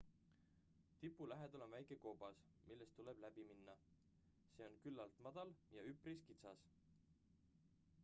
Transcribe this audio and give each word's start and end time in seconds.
tipu 1.01 1.27
lähedal 1.31 1.65
on 1.65 1.73
väike 1.75 1.97
koobas 2.05 2.39
millest 2.71 2.97
tuleb 3.01 3.21
läib 3.25 3.39
minna 3.51 3.77
see 4.57 4.69
on 4.71 4.81
küllalt 4.87 5.23
madal 5.29 5.57
ja 5.79 5.89
üpris 5.95 6.29
kitsas 6.31 6.69